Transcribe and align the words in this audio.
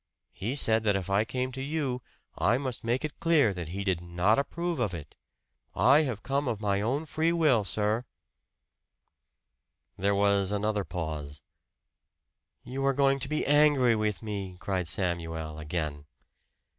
He 0.31 0.55
said 0.55 0.83
that 0.85 0.95
if 0.95 1.11
I 1.11 1.23
came 1.25 1.51
to 1.51 1.61
you, 1.61 2.01
I 2.35 2.57
must 2.57 2.83
make 2.83 3.05
it 3.05 3.19
clear 3.19 3.53
that 3.53 3.67
he 3.67 3.83
did 3.83 4.01
not 4.01 4.39
approve 4.39 4.79
of 4.79 4.95
it. 4.95 5.13
I 5.75 5.99
have 6.05 6.23
come 6.23 6.47
of 6.47 6.59
my 6.59 6.81
own 6.81 7.05
free 7.05 7.31
will, 7.31 7.63
sir." 7.63 8.05
There 9.99 10.15
was 10.15 10.51
another 10.51 10.83
pause. 10.83 11.43
"You 12.63 12.83
are 12.83 12.93
going 12.93 13.19
to 13.19 13.29
be 13.29 13.45
angry 13.45 13.95
with 13.95 14.23
me!" 14.23 14.57
cried 14.59 14.87
Samuel, 14.87 15.59
again. 15.59 16.07